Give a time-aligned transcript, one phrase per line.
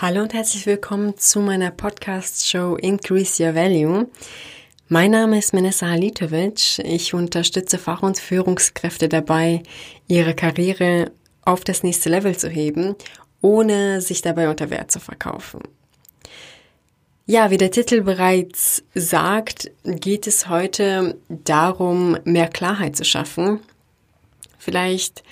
[0.00, 4.06] Hallo und herzlich willkommen zu meiner Podcast-Show Increase Your Value.
[4.86, 6.78] Mein Name ist Menessa Halitovic.
[6.84, 9.64] Ich unterstütze Fach- und Führungskräfte dabei,
[10.06, 11.10] ihre Karriere
[11.44, 12.94] auf das nächste Level zu heben,
[13.40, 15.62] ohne sich dabei unter Wert zu verkaufen.
[17.26, 23.58] Ja, wie der Titel bereits sagt, geht es heute darum, mehr Klarheit zu schaffen.
[24.58, 25.24] Vielleicht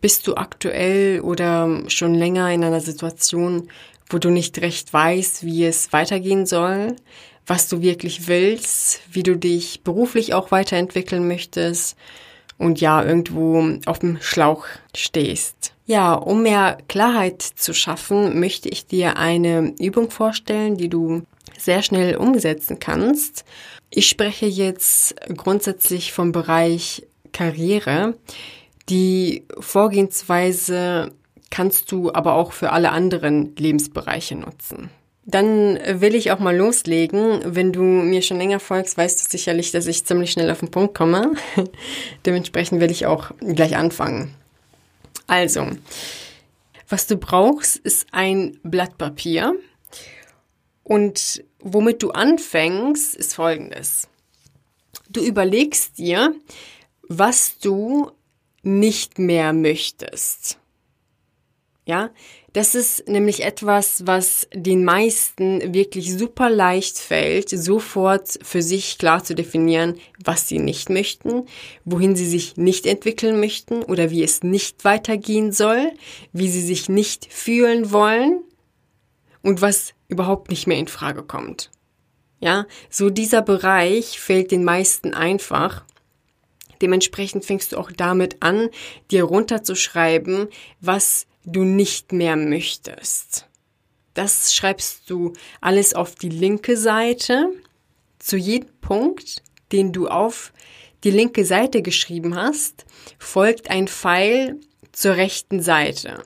[0.00, 3.68] bist du aktuell oder schon länger in einer Situation,
[4.10, 6.96] wo du nicht recht weißt, wie es weitergehen soll,
[7.46, 11.96] was du wirklich willst, wie du dich beruflich auch weiterentwickeln möchtest
[12.58, 15.74] und ja, irgendwo auf dem Schlauch stehst.
[15.86, 21.22] Ja, um mehr Klarheit zu schaffen, möchte ich dir eine Übung vorstellen, die du
[21.56, 23.44] sehr schnell umsetzen kannst.
[23.90, 28.14] Ich spreche jetzt grundsätzlich vom Bereich Karriere.
[28.90, 31.12] Die Vorgehensweise
[31.50, 34.90] kannst du aber auch für alle anderen Lebensbereiche nutzen.
[35.24, 37.42] Dann will ich auch mal loslegen.
[37.44, 40.70] Wenn du mir schon länger folgst, weißt du sicherlich, dass ich ziemlich schnell auf den
[40.70, 41.34] Punkt komme.
[42.26, 44.34] Dementsprechend will ich auch gleich anfangen.
[45.26, 45.66] Also,
[46.88, 49.54] was du brauchst, ist ein Blatt Papier.
[50.82, 54.08] Und womit du anfängst, ist folgendes.
[55.10, 56.34] Du überlegst dir,
[57.06, 58.10] was du
[58.62, 60.58] nicht mehr möchtest.
[61.88, 62.10] Ja,
[62.52, 69.24] das ist nämlich etwas, was den meisten wirklich super leicht fällt, sofort für sich klar
[69.24, 71.46] zu definieren, was sie nicht möchten,
[71.86, 75.92] wohin sie sich nicht entwickeln möchten oder wie es nicht weitergehen soll,
[76.34, 78.42] wie sie sich nicht fühlen wollen
[79.42, 81.70] und was überhaupt nicht mehr in Frage kommt.
[82.38, 85.86] Ja, so dieser Bereich fällt den meisten einfach.
[86.82, 88.68] Dementsprechend fängst du auch damit an,
[89.10, 90.48] dir runterzuschreiben,
[90.82, 93.46] was du nicht mehr möchtest.
[94.14, 97.50] Das schreibst du alles auf die linke Seite.
[98.18, 100.52] Zu jedem Punkt, den du auf
[101.04, 102.84] die linke Seite geschrieben hast,
[103.18, 104.58] folgt ein Pfeil
[104.92, 106.24] zur rechten Seite.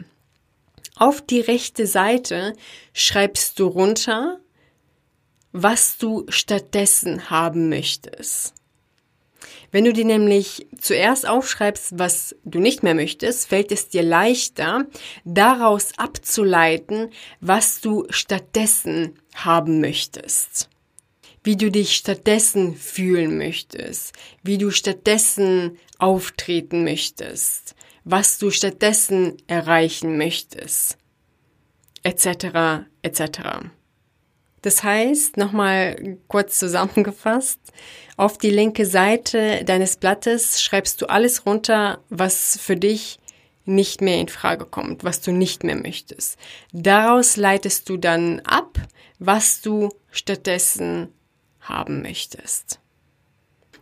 [0.97, 2.55] Auf die rechte Seite
[2.95, 4.41] schreibst du runter,
[5.53, 8.55] was du stattdessen haben möchtest.
[9.71, 14.87] Wenn du dir nämlich zuerst aufschreibst, was du nicht mehr möchtest, fällt es dir leichter,
[15.25, 17.11] daraus abzuleiten,
[17.41, 20.69] was du stattdessen haben möchtest.
[21.45, 27.75] Wie du dich stattdessen fühlen möchtest, wie du stattdessen auftreten möchtest,
[28.05, 30.99] was du stattdessen erreichen möchtest,
[32.03, 33.71] etc., etc.
[34.63, 37.61] Das heißt, nochmal kurz zusammengefasst,
[38.17, 43.19] auf die linke Seite deines Blattes schreibst du alles runter, was für dich
[43.65, 46.39] nicht mehr in Frage kommt, was du nicht mehr möchtest.
[46.73, 48.79] Daraus leitest du dann ab,
[49.19, 51.09] was du stattdessen
[51.61, 52.81] haben möchtest.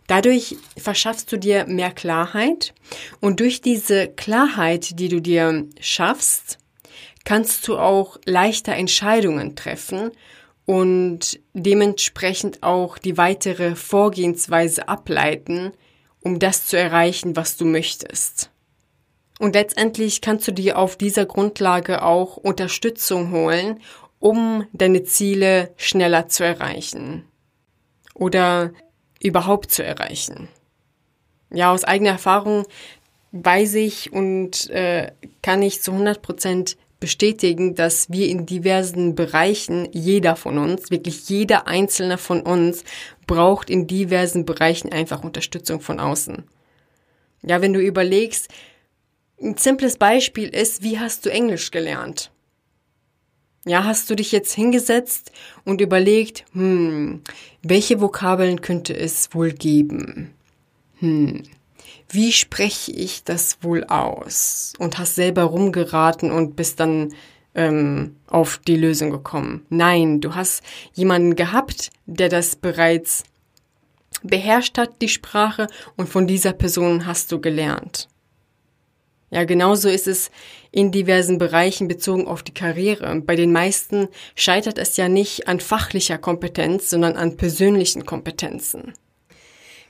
[0.07, 2.73] Dadurch verschaffst du dir mehr Klarheit
[3.21, 6.57] und durch diese Klarheit, die du dir schaffst,
[7.23, 10.11] kannst du auch leichter Entscheidungen treffen
[10.65, 15.71] und dementsprechend auch die weitere Vorgehensweise ableiten,
[16.21, 18.51] um das zu erreichen, was du möchtest.
[19.39, 23.79] Und letztendlich kannst du dir auf dieser Grundlage auch Unterstützung holen,
[24.19, 27.25] um deine Ziele schneller zu erreichen
[28.13, 28.71] oder
[29.19, 30.47] überhaupt zu erreichen.
[31.49, 32.65] Ja, aus eigener Erfahrung
[33.31, 35.11] weiß ich und äh,
[35.41, 41.27] kann ich zu 100 Prozent bestätigen, dass wir in diversen Bereichen, jeder von uns, wirklich
[41.27, 42.85] jeder einzelne von uns,
[43.27, 46.45] braucht in diversen Bereichen einfach Unterstützung von außen.
[47.41, 48.47] Ja, wenn du überlegst,
[49.41, 52.31] ein simples Beispiel ist, wie hast du Englisch gelernt?
[53.65, 55.31] Ja, hast du dich jetzt hingesetzt
[55.65, 57.21] und überlegt, hm,
[57.63, 60.33] welche Vokabeln könnte es wohl geben?
[60.99, 61.43] Hm,
[62.13, 64.73] wie spreche ich das wohl aus?
[64.79, 67.13] Und hast selber rumgeraten und bist dann
[67.55, 69.65] ähm, auf die Lösung gekommen.
[69.69, 70.63] Nein, du hast
[70.93, 73.23] jemanden gehabt, der das bereits
[74.23, 78.07] beherrscht hat, die Sprache, und von dieser Person hast du gelernt.
[79.31, 80.29] Ja, genauso ist es
[80.71, 83.21] in diversen Bereichen bezogen auf die Karriere.
[83.21, 88.93] Bei den meisten scheitert es ja nicht an fachlicher Kompetenz, sondern an persönlichen Kompetenzen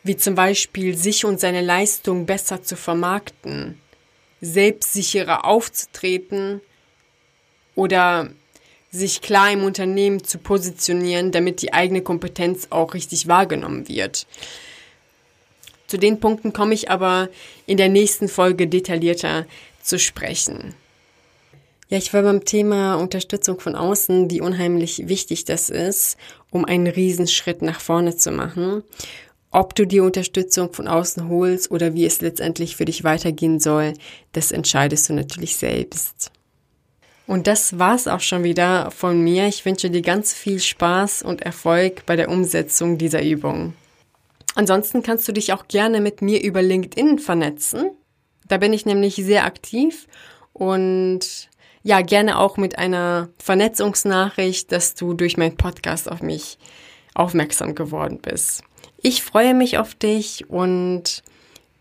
[0.04, 3.80] wie zum Beispiel sich und seine Leistung besser zu vermarkten,
[4.42, 6.62] selbstsicherer aufzutreten
[7.76, 8.32] oder
[8.92, 14.28] sich klar im Unternehmen zu positionieren, damit die eigene Kompetenz auch richtig wahrgenommen wird.
[15.88, 17.30] Zu den Punkten komme ich aber
[17.66, 19.46] in der nächsten Folge detaillierter
[19.82, 20.74] zu sprechen.
[21.90, 26.16] Ja, ich war beim Thema Unterstützung von außen, wie unheimlich wichtig das ist,
[26.50, 28.84] um einen Riesenschritt nach vorne zu machen.
[29.52, 33.94] Ob du die Unterstützung von außen holst oder wie es letztendlich für dich weitergehen soll,
[34.32, 36.32] das entscheidest du natürlich selbst.
[37.28, 39.48] Und das war's auch schon wieder von mir.
[39.48, 43.74] Ich wünsche dir ganz viel Spaß und Erfolg bei der Umsetzung dieser Übung.
[44.56, 47.92] Ansonsten kannst du dich auch gerne mit mir über LinkedIn vernetzen.
[48.48, 50.08] Da bin ich nämlich sehr aktiv
[50.54, 51.50] und
[51.84, 56.58] ja, gerne auch mit einer Vernetzungsnachricht, dass du durch meinen Podcast auf mich
[57.14, 58.64] aufmerksam geworden bist.
[59.02, 61.24] Ich freue mich auf dich und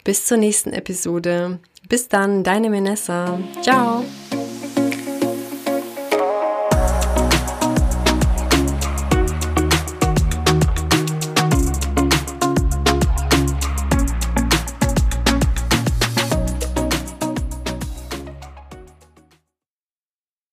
[0.04, 1.58] bis zur nächsten Episode.
[1.88, 3.38] Bis dann, deine Vanessa.
[3.62, 4.04] Ciao.